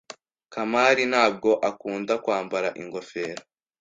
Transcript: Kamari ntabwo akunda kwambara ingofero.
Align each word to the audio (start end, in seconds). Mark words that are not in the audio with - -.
Kamari 0.53 1.03
ntabwo 1.11 1.49
akunda 1.69 2.13
kwambara 2.23 2.67
ingofero. 2.81 3.41